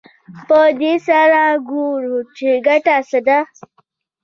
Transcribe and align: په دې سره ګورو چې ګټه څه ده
په 0.47 0.59
دې 0.81 0.93
سره 1.07 1.41
ګورو 1.69 2.17
چې 2.37 2.47
ګټه 2.67 2.97
څه 3.09 3.19
ده 3.27 3.39